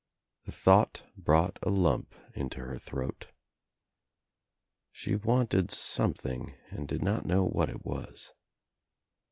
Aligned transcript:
The 0.45 0.51
thought 0.51 1.03
brought 1.15 1.59
a 1.61 1.69
lump 1.69 2.15
into 2.33 2.59
her 2.61 2.79
throat. 2.79 3.27
She 4.91 5.15
wanted 5.15 5.69
some 5.69 6.15
thing 6.15 6.55
and 6.71 6.87
did 6.87 7.03
not 7.03 7.23
know 7.27 7.43
what 7.45 7.69
it 7.69 7.85
was. 7.85 8.33